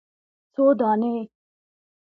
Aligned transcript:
_څو 0.53 0.63
دانې؟ 0.79 1.11